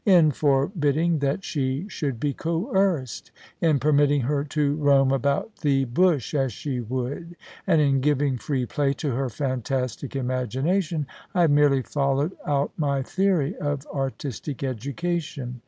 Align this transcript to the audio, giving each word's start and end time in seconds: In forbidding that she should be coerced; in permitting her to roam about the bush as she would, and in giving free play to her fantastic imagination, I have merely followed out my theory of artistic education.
In 0.03 0.31
forbidding 0.31 1.19
that 1.19 1.43
she 1.43 1.85
should 1.87 2.19
be 2.19 2.33
coerced; 2.33 3.29
in 3.61 3.77
permitting 3.79 4.21
her 4.21 4.43
to 4.45 4.75
roam 4.77 5.11
about 5.11 5.57
the 5.57 5.85
bush 5.85 6.33
as 6.33 6.51
she 6.51 6.79
would, 6.79 7.35
and 7.67 7.79
in 7.79 8.01
giving 8.01 8.39
free 8.39 8.65
play 8.65 8.93
to 8.93 9.11
her 9.11 9.29
fantastic 9.29 10.15
imagination, 10.15 11.05
I 11.35 11.41
have 11.41 11.51
merely 11.51 11.83
followed 11.83 12.31
out 12.47 12.71
my 12.77 13.03
theory 13.03 13.55
of 13.57 13.85
artistic 13.93 14.63
education. 14.63 15.59